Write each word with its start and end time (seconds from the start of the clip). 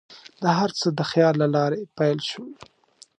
دا 0.43 0.51
هر 0.59 0.71
څه 0.79 0.87
د 0.97 1.01
خیال 1.11 1.33
له 1.41 1.47
لارې 1.55 1.79
پیل 1.97 2.19
شول. 2.29 2.51